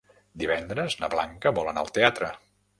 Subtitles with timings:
[0.43, 2.35] Divendres na Blanca vol anar al teatre.